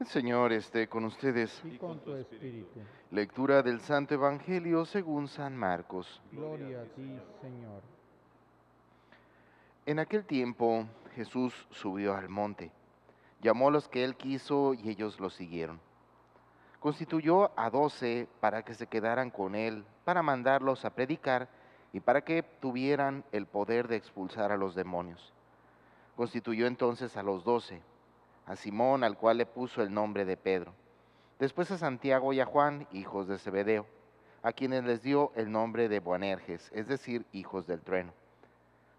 El 0.00 0.08
Señor 0.08 0.52
esté 0.52 0.88
con 0.88 1.04
ustedes. 1.04 1.62
y 1.64 1.78
con 1.78 2.00
tu 2.00 2.14
espíritu. 2.14 2.80
Lectura 3.12 3.62
del 3.62 3.80
Santo 3.80 4.14
Evangelio 4.14 4.84
según 4.84 5.28
San 5.28 5.56
Marcos. 5.56 6.20
Gloria 6.32 6.80
a 6.80 6.84
ti, 6.84 7.16
Señor. 7.40 7.80
En 9.86 10.00
aquel 10.00 10.24
tiempo 10.24 10.86
Jesús 11.14 11.54
subió 11.70 12.16
al 12.16 12.28
monte, 12.28 12.72
llamó 13.40 13.68
a 13.68 13.70
los 13.70 13.88
que 13.88 14.02
él 14.02 14.16
quiso 14.16 14.74
y 14.74 14.90
ellos 14.90 15.20
lo 15.20 15.30
siguieron. 15.30 15.78
Constituyó 16.80 17.52
a 17.58 17.70
doce 17.70 18.26
para 18.40 18.64
que 18.64 18.74
se 18.74 18.88
quedaran 18.88 19.30
con 19.30 19.54
él, 19.54 19.84
para 20.04 20.22
mandarlos 20.22 20.84
a 20.84 20.90
predicar 20.90 21.48
y 21.92 22.00
para 22.00 22.22
que 22.22 22.42
tuvieran 22.42 23.24
el 23.30 23.46
poder 23.46 23.86
de 23.86 23.96
expulsar 23.96 24.50
a 24.50 24.56
los 24.56 24.74
demonios. 24.74 25.32
Constituyó 26.16 26.66
entonces 26.66 27.16
a 27.16 27.22
los 27.22 27.44
doce, 27.44 27.80
a 28.46 28.56
Simón, 28.56 29.04
al 29.04 29.16
cual 29.16 29.38
le 29.38 29.46
puso 29.46 29.82
el 29.82 29.92
nombre 29.92 30.24
de 30.24 30.36
Pedro, 30.36 30.72
después 31.38 31.70
a 31.70 31.78
Santiago 31.78 32.32
y 32.32 32.40
a 32.40 32.46
Juan, 32.46 32.86
hijos 32.92 33.28
de 33.28 33.38
Zebedeo, 33.38 33.86
a 34.42 34.52
quienes 34.52 34.84
les 34.84 35.02
dio 35.02 35.32
el 35.36 35.50
nombre 35.50 35.88
de 35.88 36.00
Boanerges, 36.00 36.70
es 36.74 36.86
decir, 36.86 37.24
hijos 37.32 37.66
del 37.66 37.80
trueno, 37.80 38.12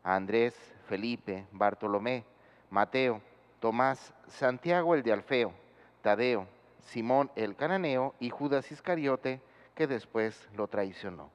a 0.04 0.16
Andrés, 0.16 0.56
Felipe, 0.88 1.46
Bartolomé, 1.52 2.24
Mateo, 2.70 3.22
Tomás, 3.60 4.14
Santiago 4.28 4.96
el 4.96 5.04
de 5.04 5.14
Alfeo, 5.14 5.54
Tadeo, 6.02 6.48
Simón 6.82 7.32
el 7.36 7.56
cananeo 7.56 8.14
y 8.20 8.30
Judas 8.30 8.72
Iscariote, 8.72 9.42
que 9.74 9.88
después 9.88 10.48
lo 10.56 10.68
traicionó. 10.68 11.30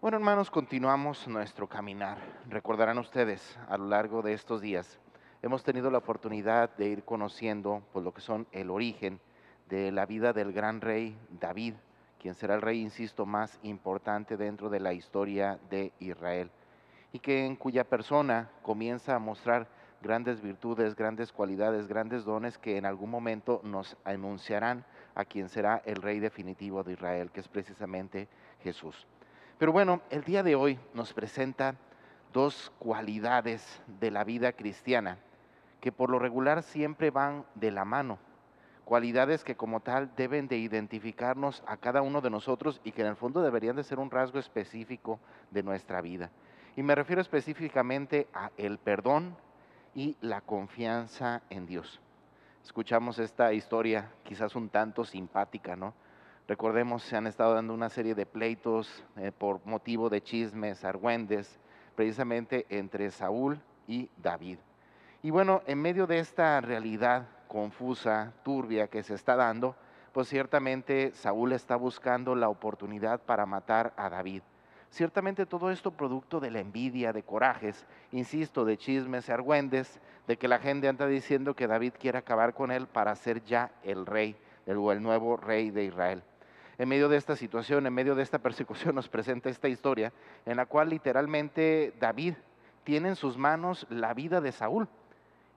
Bueno, 0.00 0.16
hermanos, 0.16 0.50
continuamos 0.50 1.28
nuestro 1.28 1.68
caminar. 1.68 2.18
Recordarán 2.48 2.98
ustedes, 2.98 3.58
a 3.68 3.78
lo 3.78 3.86
largo 3.86 4.20
de 4.20 4.32
estos 4.32 4.60
días, 4.60 4.98
hemos 5.42 5.64
tenido 5.64 5.90
la 5.90 5.98
oportunidad 5.98 6.70
de 6.76 6.86
ir 6.86 7.04
conociendo 7.04 7.82
pues, 7.92 8.04
lo 8.04 8.14
que 8.14 8.20
son 8.20 8.46
el 8.52 8.70
origen 8.70 9.20
de 9.68 9.90
la 9.90 10.06
vida 10.06 10.32
del 10.32 10.52
gran 10.52 10.80
rey 10.80 11.16
David, 11.40 11.74
quien 12.20 12.34
será 12.34 12.54
el 12.54 12.62
rey, 12.62 12.80
insisto, 12.80 13.26
más 13.26 13.58
importante 13.64 14.36
dentro 14.36 14.70
de 14.70 14.78
la 14.78 14.92
historia 14.92 15.58
de 15.68 15.92
Israel, 15.98 16.50
y 17.12 17.18
que 17.18 17.44
en 17.44 17.56
cuya 17.56 17.84
persona 17.84 18.50
comienza 18.62 19.16
a 19.16 19.18
mostrar 19.18 19.66
grandes 20.00 20.40
virtudes, 20.40 20.94
grandes 20.94 21.32
cualidades, 21.32 21.88
grandes 21.88 22.24
dones 22.24 22.58
que 22.58 22.76
en 22.76 22.86
algún 22.86 23.10
momento 23.10 23.60
nos 23.64 23.96
anunciarán 24.04 24.84
a 25.14 25.24
quien 25.24 25.48
será 25.48 25.82
el 25.84 25.96
rey 25.96 26.20
definitivo 26.20 26.82
de 26.84 26.92
Israel, 26.92 27.30
que 27.30 27.40
es 27.40 27.48
precisamente 27.48 28.28
Jesús. 28.62 29.06
Pero 29.58 29.72
bueno, 29.72 30.02
el 30.10 30.24
día 30.24 30.42
de 30.42 30.54
hoy 30.54 30.78
nos 30.94 31.12
presenta 31.12 31.74
dos 32.32 32.72
cualidades 32.78 33.80
de 34.00 34.10
la 34.10 34.24
vida 34.24 34.52
cristiana 34.52 35.18
que 35.82 35.90
por 35.90 36.10
lo 36.10 36.20
regular 36.20 36.62
siempre 36.62 37.10
van 37.10 37.44
de 37.56 37.72
la 37.72 37.84
mano, 37.84 38.20
cualidades 38.84 39.42
que 39.42 39.56
como 39.56 39.80
tal 39.80 40.14
deben 40.14 40.46
de 40.46 40.56
identificarnos 40.56 41.64
a 41.66 41.76
cada 41.76 42.02
uno 42.02 42.20
de 42.20 42.30
nosotros 42.30 42.80
y 42.84 42.92
que 42.92 43.02
en 43.02 43.08
el 43.08 43.16
fondo 43.16 43.42
deberían 43.42 43.74
de 43.74 43.82
ser 43.82 43.98
un 43.98 44.08
rasgo 44.08 44.38
específico 44.38 45.18
de 45.50 45.64
nuestra 45.64 46.00
vida. 46.00 46.30
Y 46.76 46.84
me 46.84 46.94
refiero 46.94 47.20
específicamente 47.20 48.28
a 48.32 48.52
el 48.56 48.78
perdón 48.78 49.36
y 49.92 50.16
la 50.20 50.40
confianza 50.40 51.42
en 51.50 51.66
Dios. 51.66 52.00
Escuchamos 52.62 53.18
esta 53.18 53.52
historia 53.52 54.08
quizás 54.22 54.54
un 54.54 54.68
tanto 54.68 55.04
simpática, 55.04 55.74
¿no? 55.74 55.94
Recordemos, 56.46 57.02
se 57.02 57.16
han 57.16 57.26
estado 57.26 57.54
dando 57.54 57.74
una 57.74 57.88
serie 57.88 58.14
de 58.14 58.24
pleitos 58.24 59.04
eh, 59.16 59.32
por 59.36 59.66
motivo 59.66 60.08
de 60.08 60.22
chismes, 60.22 60.84
argüendes, 60.84 61.58
precisamente 61.96 62.66
entre 62.68 63.10
Saúl 63.10 63.60
y 63.88 64.08
David. 64.16 64.58
Y 65.24 65.30
bueno, 65.30 65.62
en 65.66 65.80
medio 65.80 66.08
de 66.08 66.18
esta 66.18 66.60
realidad 66.60 67.28
confusa, 67.46 68.32
turbia 68.42 68.88
que 68.88 69.04
se 69.04 69.14
está 69.14 69.36
dando, 69.36 69.76
pues 70.12 70.28
ciertamente 70.28 71.12
Saúl 71.14 71.52
está 71.52 71.76
buscando 71.76 72.34
la 72.34 72.48
oportunidad 72.48 73.20
para 73.20 73.46
matar 73.46 73.92
a 73.96 74.10
David. 74.10 74.42
Ciertamente 74.90 75.46
todo 75.46 75.70
esto 75.70 75.92
producto 75.92 76.40
de 76.40 76.50
la 76.50 76.58
envidia, 76.58 77.12
de 77.12 77.22
corajes, 77.22 77.86
insisto, 78.10 78.64
de 78.64 78.76
chismes 78.76 79.28
y 79.28 79.32
argüendes, 79.32 80.00
de 80.26 80.36
que 80.36 80.48
la 80.48 80.58
gente 80.58 80.88
anda 80.88 81.06
diciendo 81.06 81.54
que 81.54 81.68
David 81.68 81.92
quiere 82.00 82.18
acabar 82.18 82.52
con 82.52 82.72
él 82.72 82.88
para 82.88 83.14
ser 83.14 83.44
ya 83.44 83.70
el 83.84 84.06
rey, 84.06 84.34
el, 84.66 85.02
nuevo 85.02 85.36
rey 85.36 85.70
de 85.70 85.84
Israel. 85.84 86.24
En 86.78 86.88
medio 86.88 87.08
de 87.08 87.16
esta 87.16 87.36
situación, 87.36 87.86
en 87.86 87.94
medio 87.94 88.16
de 88.16 88.24
esta 88.24 88.40
persecución, 88.40 88.94
nos 88.96 89.08
presenta 89.08 89.50
esta 89.50 89.68
historia 89.68 90.12
en 90.46 90.56
la 90.56 90.66
cual 90.66 90.90
literalmente 90.90 91.94
David 92.00 92.34
tiene 92.82 93.10
en 93.10 93.16
sus 93.16 93.38
manos 93.38 93.86
la 93.88 94.14
vida 94.14 94.40
de 94.40 94.50
Saúl 94.50 94.88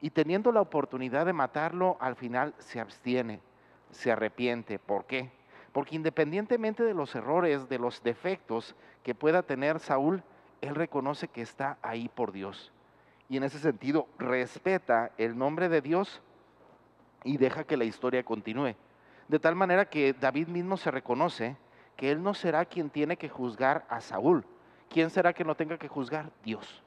y 0.06 0.12
teniendo 0.12 0.52
la 0.52 0.62
oportunidad 0.62 1.26
de 1.26 1.34
matarlo, 1.34 1.98
al 2.00 2.16
final 2.16 2.54
se 2.60 2.80
abstiene, 2.80 3.40
se 3.90 4.12
arrepiente. 4.12 4.78
¿Por 4.78 5.06
qué? 5.06 5.32
Porque 5.72 5.96
independientemente 5.96 6.84
de 6.84 6.94
los 6.94 7.16
errores, 7.16 7.68
de 7.70 7.80
los 7.80 8.04
defectos 8.04 8.76
que 9.02 9.16
pueda 9.16 9.42
tener 9.42 9.80
Saúl, 9.80 10.22
él 10.62 10.76
reconoce 10.76 11.28
que 11.28 11.42
está 11.42 11.80
ahí 11.82 12.08
por 12.08 12.32
Dios. 12.32 12.72
Y 13.30 13.38
en 13.38 13.46
ese 13.46 13.58
sentido 13.58 14.08
respeta 14.20 15.12
el 15.18 15.36
nombre 15.40 15.70
de 15.70 15.82
Dios 15.82 16.22
y 17.24 17.38
deja 17.38 17.64
que 17.64 17.76
la 17.76 17.86
historia 17.86 18.22
continúe. 18.22 18.76
De 19.28 19.40
tal 19.40 19.56
manera 19.56 19.90
que 19.90 20.14
David 20.14 20.50
mismo 20.50 20.78
se 20.78 20.92
reconoce 20.92 21.58
que 21.98 22.12
él 22.12 22.22
no 22.22 22.36
será 22.36 22.66
quien 22.66 22.92
tiene 22.92 23.18
que 23.18 23.28
juzgar 23.28 23.88
a 23.90 24.02
Saúl. 24.02 24.46
¿Quién 24.88 25.10
será 25.10 25.34
que 25.34 25.44
no 25.44 25.56
tenga 25.56 25.80
que 25.80 25.88
juzgar? 25.88 26.30
Dios 26.44 26.85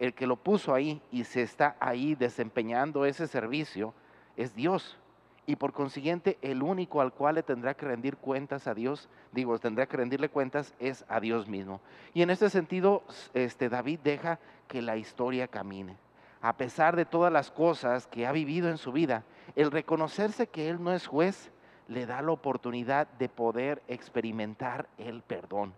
el 0.00 0.14
que 0.14 0.26
lo 0.26 0.36
puso 0.36 0.74
ahí 0.74 1.00
y 1.12 1.24
se 1.24 1.42
está 1.42 1.76
ahí 1.78 2.16
desempeñando 2.16 3.04
ese 3.04 3.28
servicio 3.28 3.94
es 4.36 4.54
Dios. 4.54 4.96
Y 5.46 5.56
por 5.56 5.72
consiguiente, 5.72 6.38
el 6.42 6.62
único 6.62 7.00
al 7.00 7.12
cual 7.12 7.34
le 7.34 7.42
tendrá 7.42 7.74
que 7.74 7.86
rendir 7.86 8.16
cuentas 8.16 8.66
a 8.66 8.74
Dios, 8.74 9.08
digo, 9.32 9.58
tendrá 9.58 9.86
que 9.86 9.96
rendirle 9.96 10.28
cuentas 10.28 10.74
es 10.78 11.04
a 11.08 11.20
Dios 11.20 11.48
mismo. 11.48 11.80
Y 12.14 12.22
en 12.22 12.30
este 12.30 12.48
sentido, 12.50 13.02
este, 13.34 13.68
David 13.68 14.00
deja 14.02 14.38
que 14.68 14.80
la 14.80 14.96
historia 14.96 15.48
camine. 15.48 15.96
A 16.40 16.56
pesar 16.56 16.96
de 16.96 17.04
todas 17.04 17.32
las 17.32 17.50
cosas 17.50 18.06
que 18.06 18.26
ha 18.26 18.32
vivido 18.32 18.70
en 18.70 18.78
su 18.78 18.92
vida, 18.92 19.24
el 19.54 19.70
reconocerse 19.70 20.46
que 20.46 20.70
Él 20.70 20.82
no 20.82 20.92
es 20.92 21.06
juez 21.06 21.50
le 21.88 22.06
da 22.06 22.22
la 22.22 22.32
oportunidad 22.32 23.08
de 23.18 23.28
poder 23.28 23.82
experimentar 23.88 24.88
el 24.96 25.22
perdón. 25.22 25.74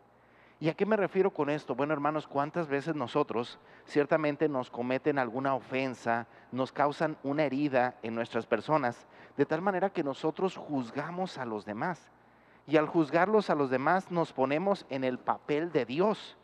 ¿Y 0.63 0.69
a 0.69 0.75
qué 0.75 0.87
me 0.87 0.95
refiero 0.95 1.33
con 1.33 1.51
esto? 1.51 1.75
Bueno, 1.75 1.93
hermanos, 1.93 2.29
¿cuántas 2.29 2.69
veces 2.69 2.95
nosotros 2.95 3.59
ciertamente 3.85 4.49
nos 4.49 4.71
cometen 4.71 5.19
alguna 5.19 5.57
ofensa, 5.57 6.29
nos 6.53 6.71
causan 6.71 7.17
una 7.25 7.43
herida 7.43 7.97
en 8.05 8.15
nuestras 8.15 8.47
personas, 8.47 9.05
de 9.37 9.45
tal 9.45 9.61
manera 9.61 9.91
que 9.91 10.05
nosotros 10.05 10.57
juzgamos 10.57 11.37
a 11.37 11.45
los 11.45 11.65
demás? 11.65 12.13
Y 12.69 12.77
al 12.77 12.87
juzgarlos 12.87 13.51
a 13.51 13.57
los 13.57 13.71
demás 13.71 14.13
nos 14.13 14.33
ponemos 14.33 14.87
en 14.89 15.03
el 15.03 15.19
papel 15.19 15.73
de 15.73 15.85
Dios. 15.85 16.37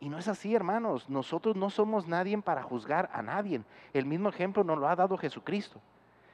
Y 0.00 0.08
no 0.08 0.18
es 0.18 0.26
así, 0.26 0.56
hermanos. 0.56 1.08
Nosotros 1.08 1.54
no 1.54 1.70
somos 1.70 2.08
nadie 2.08 2.36
para 2.38 2.64
juzgar 2.64 3.10
a 3.12 3.22
nadie. 3.22 3.62
El 3.92 4.06
mismo 4.06 4.28
ejemplo 4.28 4.64
nos 4.64 4.76
lo 4.76 4.88
ha 4.88 4.96
dado 4.96 5.16
Jesucristo. 5.16 5.80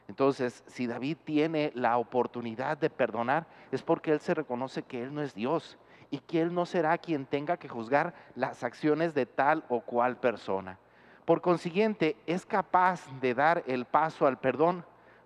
Entonces, 0.08 0.64
si 0.66 0.86
David 0.86 1.18
tiene 1.24 1.72
la 1.74 1.98
oportunidad 1.98 2.78
de 2.78 2.88
perdonar, 2.88 3.46
es 3.70 3.82
porque 3.82 4.12
él 4.12 4.20
se 4.20 4.32
reconoce 4.32 4.82
que 4.82 5.02
él 5.02 5.12
no 5.12 5.20
es 5.20 5.34
Dios 5.34 5.76
y 6.10 6.18
que 6.18 6.40
Él 6.40 6.54
no 6.54 6.66
será 6.66 6.96
quien 6.98 7.26
tenga 7.26 7.56
que 7.56 7.68
juzgar 7.68 8.14
las 8.34 8.64
acciones 8.64 9.14
de 9.14 9.26
tal 9.26 9.64
o 9.68 9.80
cual 9.80 10.18
persona. 10.18 10.78
Por 11.24 11.40
consiguiente, 11.40 12.16
es 12.26 12.46
capaz 12.46 13.06
de 13.20 13.34
dar 13.34 13.62
el 13.66 13.84
paso 13.84 14.26
al 14.26 14.38
perdón 14.38 14.84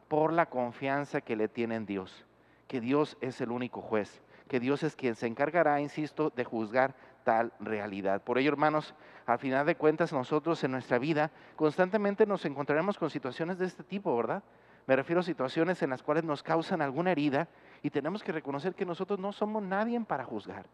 por 0.09 0.33
la 0.33 0.47
confianza 0.47 1.21
que 1.21 1.37
le 1.37 1.49
tiene 1.49 1.77
en 1.77 1.87
Dios, 1.87 2.27
que 2.67 2.81
Dios 2.81 3.17
es 3.21 3.41
el 3.41 3.51
único 3.51 3.81
juez, 3.81 4.21
que 4.49 4.61
Dios 4.61 4.83
es 4.83 4.97
quien 4.97 5.15
se 5.15 5.27
encargará, 5.27 5.81
insisto, 5.81 6.31
de 6.35 6.45
juzgar 6.45 6.95
tal 7.23 7.53
realidad. 7.61 8.21
Por 8.23 8.39
ello, 8.39 8.51
hermanos, 8.51 8.95
al 9.27 9.39
final 9.39 9.65
de 9.65 9.77
cuentas, 9.77 10.13
nosotros 10.13 10.63
en 10.65 10.73
nuestra 10.73 10.99
vida 10.99 11.31
constantemente 11.57 12.27
nos 12.27 12.45
encontraremos 12.45 12.99
con 12.99 13.09
situaciones 13.09 13.59
de 13.59 13.67
este 13.67 13.85
tipo, 13.85 14.17
¿verdad? 14.17 14.43
Me 14.87 14.97
refiero 14.97 15.21
a 15.21 15.25
situaciones 15.25 15.83
en 15.83 15.91
las 15.91 16.03
cuales 16.03 16.25
nos 16.25 16.43
causan 16.43 16.83
alguna 16.83 17.13
herida 17.13 17.49
y 17.83 17.91
tenemos 17.91 18.23
que 18.23 18.33
reconocer 18.33 18.75
que 18.75 18.85
nosotros 18.85 19.19
no 19.19 19.33
somos 19.33 19.63
nadie 19.63 20.01
para 20.01 20.25
juzgar. 20.25 20.67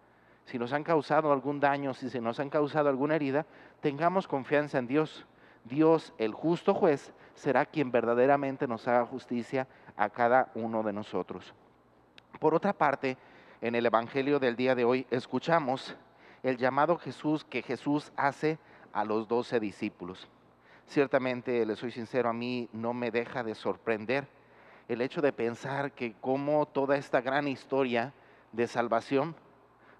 Si 0.48 0.58
nos 0.58 0.72
han 0.72 0.82
causado 0.82 1.30
algún 1.30 1.60
daño, 1.60 1.92
si 1.92 2.08
se 2.08 2.22
nos 2.22 2.40
han 2.40 2.48
causado 2.48 2.88
alguna 2.88 3.16
herida, 3.16 3.44
tengamos 3.82 4.26
confianza 4.26 4.78
en 4.78 4.86
Dios. 4.86 5.26
Dios, 5.64 6.14
el 6.16 6.32
justo 6.32 6.72
juez, 6.72 7.12
será 7.34 7.66
quien 7.66 7.90
verdaderamente 7.90 8.66
nos 8.66 8.88
haga 8.88 9.04
justicia 9.04 9.68
a 9.94 10.08
cada 10.08 10.50
uno 10.54 10.82
de 10.82 10.94
nosotros. 10.94 11.52
Por 12.40 12.54
otra 12.54 12.72
parte, 12.72 13.18
en 13.60 13.74
el 13.74 13.84
Evangelio 13.84 14.38
del 14.38 14.56
día 14.56 14.74
de 14.74 14.86
hoy 14.86 15.06
escuchamos 15.10 15.94
el 16.42 16.56
llamado 16.56 16.96
Jesús 16.96 17.44
que 17.44 17.60
Jesús 17.60 18.10
hace 18.16 18.58
a 18.94 19.04
los 19.04 19.28
doce 19.28 19.60
discípulos. 19.60 20.30
Ciertamente, 20.86 21.66
le 21.66 21.76
soy 21.76 21.90
sincero, 21.90 22.30
a 22.30 22.32
mí 22.32 22.70
no 22.72 22.94
me 22.94 23.10
deja 23.10 23.44
de 23.44 23.54
sorprender 23.54 24.26
el 24.88 25.02
hecho 25.02 25.20
de 25.20 25.34
pensar 25.34 25.92
que 25.92 26.14
como 26.22 26.64
toda 26.64 26.96
esta 26.96 27.20
gran 27.20 27.48
historia 27.48 28.14
de 28.52 28.66
salvación, 28.66 29.36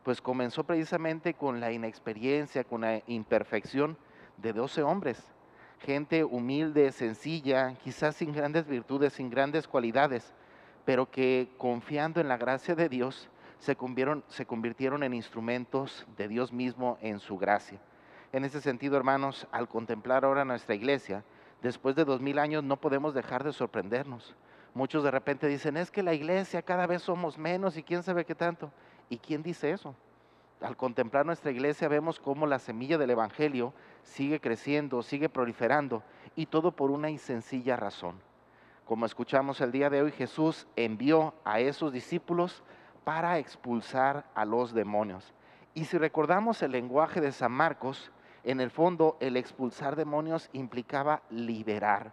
pues 0.03 0.21
comenzó 0.21 0.65
precisamente 0.65 1.35
con 1.35 1.61
la 1.61 1.73
inexperiencia, 1.73 2.65
con 2.65 2.83
la 2.83 3.03
imperfección 3.07 3.97
de 4.37 4.53
doce 4.53 4.83
hombres. 4.83 5.23
gente 5.81 6.25
humilde, 6.25 6.91
sencilla, 6.91 7.75
quizás 7.85 8.17
sin 8.17 8.33
grandes 8.33 8.67
virtudes, 8.67 9.13
sin 9.13 9.31
grandes 9.31 9.69
cualidades, 9.69 10.33
pero 10.85 11.09
que 11.11 11.49
confiando 11.57 12.21
en 12.21 12.29
la 12.29 12.37
gracia 12.37 12.75
de 12.75 12.89
Dios 12.89 13.29
se 13.59 13.77
convirtieron, 13.77 14.25
se 14.29 14.47
convirtieron 14.47 15.03
en 15.03 15.15
instrumentos 15.15 16.07
de 16.17 16.29
Dios 16.29 16.53
mismo 16.53 16.99
en 17.01 17.21
su 17.21 17.39
gracia. 17.39 17.79
En 18.33 18.45
ese 18.45 18.61
sentido, 18.61 18.97
hermanos, 18.97 19.47
al 19.53 19.69
contemplar 19.69 20.25
ahora 20.25 20.45
nuestra 20.45 20.75
iglesia, 20.75 21.25
después 21.63 21.95
de 21.97 22.05
dos 22.05 22.21
mil 22.21 22.39
años 22.39 22.63
no 22.65 22.77
podemos 22.77 23.15
dejar 23.15 23.45
de 23.45 23.53
sorprendernos. 23.53 24.35
Muchos 24.75 25.03
de 25.03 25.11
repente 25.11 25.47
dicen, 25.47 25.77
es 25.77 25.91
que 25.91 26.03
la 26.03 26.15
iglesia 26.15 26.63
cada 26.63 26.87
vez 26.87 27.03
somos 27.03 27.39
menos 27.39 27.77
y 27.77 27.83
quién 27.83 28.03
sabe 28.03 28.25
qué 28.25 28.35
tanto. 28.35 28.71
¿Y 29.09 29.19
quién 29.19 29.43
dice 29.43 29.71
eso? 29.71 29.95
Al 30.61 30.77
contemplar 30.77 31.25
nuestra 31.25 31.51
iglesia 31.51 31.89
vemos 31.89 32.19
cómo 32.19 32.47
la 32.47 32.59
semilla 32.59 32.99
del 32.99 33.11
Evangelio 33.11 33.73
sigue 34.03 34.41
creciendo, 34.41 35.03
sigue 35.03 35.29
proliferando 35.29 36.03
y 36.35 36.47
todo 36.47 36.73
por 36.73 36.91
una 36.91 37.17
sencilla 37.19 37.77
razón. 37.77 38.17
Como 38.85 39.07
escuchamos 39.07 39.61
el 39.61 39.71
día 39.71 39.91
de 39.91 40.03
hoy, 40.03 40.13
Jesús 40.13 40.67
envió 40.75 41.35
a 41.45 41.61
esos 41.61 41.93
discípulos 41.93 42.65
para 43.05 43.39
expulsar 43.39 44.25
a 44.35 44.45
los 44.45 44.73
demonios. 44.73 45.33
Y 45.75 45.85
si 45.85 45.97
recordamos 45.97 46.63
el 46.63 46.73
lenguaje 46.73 47.21
de 47.21 47.33
San 47.33 47.53
Marcos, 47.53 48.11
en 48.45 48.61
el 48.61 48.71
fondo 48.71 49.17
el 49.21 49.37
expulsar 49.37 49.95
demonios 49.95 50.49
implicaba 50.53 51.23
liberar. 51.31 52.13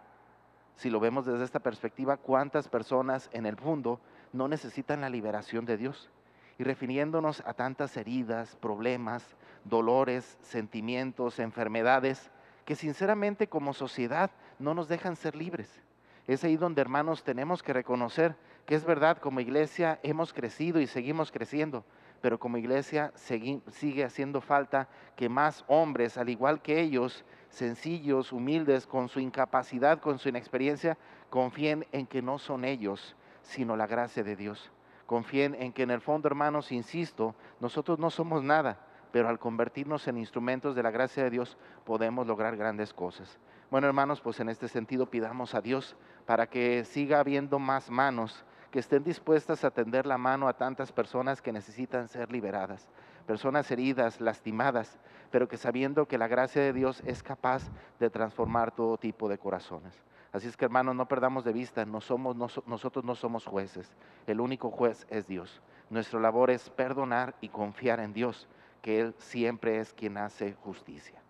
Si 0.76 0.90
lo 0.90 1.00
vemos 1.00 1.24
desde 1.24 1.44
esta 1.44 1.60
perspectiva, 1.60 2.18
¿cuántas 2.18 2.68
personas 2.68 3.30
en 3.32 3.46
el 3.46 3.56
mundo 3.56 3.98
no 4.32 4.46
necesitan 4.46 5.00
la 5.00 5.08
liberación 5.08 5.64
de 5.64 5.78
Dios? 5.78 6.10
Y 6.58 6.64
refiriéndonos 6.64 7.42
a 7.46 7.54
tantas 7.54 7.96
heridas, 7.96 8.56
problemas, 8.56 9.36
dolores, 9.64 10.38
sentimientos, 10.42 11.38
enfermedades, 11.38 12.30
que 12.64 12.76
sinceramente 12.76 13.48
como 13.48 13.74
sociedad 13.74 14.30
no 14.58 14.74
nos 14.74 14.88
dejan 14.88 15.16
ser 15.16 15.36
libres. 15.36 15.82
Es 16.26 16.42
ahí 16.42 16.56
donde, 16.56 16.80
hermanos, 16.80 17.22
tenemos 17.22 17.62
que 17.62 17.72
reconocer 17.72 18.36
que 18.66 18.74
es 18.74 18.84
verdad, 18.84 19.18
como 19.18 19.40
iglesia 19.40 20.00
hemos 20.02 20.32
crecido 20.32 20.80
y 20.80 20.88
seguimos 20.88 21.30
creciendo, 21.30 21.84
pero 22.20 22.40
como 22.40 22.56
iglesia 22.56 23.12
sigue 23.14 24.04
haciendo 24.04 24.40
falta 24.40 24.88
que 25.14 25.28
más 25.28 25.64
hombres, 25.68 26.18
al 26.18 26.28
igual 26.28 26.60
que 26.60 26.80
ellos, 26.80 27.24
sencillos, 27.48 28.32
humildes, 28.32 28.86
con 28.86 29.08
su 29.08 29.20
incapacidad, 29.20 30.00
con 30.00 30.18
su 30.18 30.28
inexperiencia, 30.28 30.98
confíen 31.30 31.86
en 31.92 32.08
que 32.08 32.22
no 32.22 32.38
son 32.38 32.64
ellos, 32.64 33.14
sino 33.42 33.76
la 33.76 33.86
gracia 33.86 34.24
de 34.24 34.34
Dios. 34.34 34.72
Confíen 35.06 35.54
en 35.54 35.72
que 35.72 35.84
en 35.84 35.90
el 35.90 36.00
fondo, 36.00 36.28
hermanos, 36.28 36.72
insisto, 36.72 37.34
nosotros 37.60 37.98
no 37.98 38.10
somos 38.10 38.42
nada, 38.42 38.78
pero 39.12 39.28
al 39.28 39.38
convertirnos 39.38 40.08
en 40.08 40.18
instrumentos 40.18 40.74
de 40.74 40.82
la 40.82 40.90
gracia 40.90 41.22
de 41.24 41.30
Dios 41.30 41.56
podemos 41.84 42.26
lograr 42.26 42.56
grandes 42.56 42.92
cosas. 42.92 43.38
Bueno, 43.70 43.86
hermanos, 43.86 44.20
pues 44.20 44.40
en 44.40 44.48
este 44.48 44.68
sentido 44.68 45.06
pidamos 45.06 45.54
a 45.54 45.60
Dios 45.60 45.96
para 46.26 46.48
que 46.48 46.84
siga 46.84 47.20
habiendo 47.20 47.58
más 47.58 47.90
manos 47.90 48.44
que 48.70 48.80
estén 48.80 49.04
dispuestas 49.04 49.64
a 49.64 49.70
tender 49.70 50.06
la 50.06 50.18
mano 50.18 50.48
a 50.48 50.56
tantas 50.56 50.92
personas 50.92 51.40
que 51.40 51.52
necesitan 51.52 52.08
ser 52.08 52.30
liberadas, 52.30 52.88
personas 53.26 53.70
heridas, 53.70 54.20
lastimadas, 54.20 54.98
pero 55.30 55.48
que 55.48 55.56
sabiendo 55.56 56.06
que 56.06 56.18
la 56.18 56.28
gracia 56.28 56.62
de 56.62 56.72
Dios 56.72 57.02
es 57.06 57.22
capaz 57.22 57.62
de 57.98 58.10
transformar 58.10 58.72
todo 58.72 58.98
tipo 58.98 59.28
de 59.28 59.38
corazones. 59.38 59.94
Así 60.36 60.48
es 60.48 60.56
que 60.58 60.66
hermanos, 60.66 60.94
no 60.94 61.08
perdamos 61.08 61.44
de 61.44 61.54
vista, 61.54 61.86
nosotros 61.86 63.04
no 63.04 63.14
somos 63.14 63.46
jueces, 63.46 63.96
el 64.26 64.38
único 64.42 64.70
juez 64.70 65.06
es 65.08 65.26
Dios. 65.26 65.62
Nuestra 65.88 66.20
labor 66.20 66.50
es 66.50 66.68
perdonar 66.68 67.34
y 67.40 67.48
confiar 67.48 68.00
en 68.00 68.12
Dios, 68.12 68.46
que 68.82 69.00
Él 69.00 69.14
siempre 69.16 69.78
es 69.78 69.94
quien 69.94 70.18
hace 70.18 70.52
justicia. 70.52 71.22